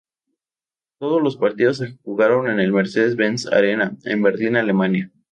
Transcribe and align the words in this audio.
Todos 0.97 1.21
los 1.21 1.37
partidos 1.37 1.77
se 1.77 1.95
jugaron 2.01 2.49
en 2.49 2.59
el 2.59 2.73
Mercedes-Benz 2.73 3.45
Arena, 3.45 3.95
en 4.03 4.23
Berlín, 4.23 4.55
Alemania. 4.57 5.11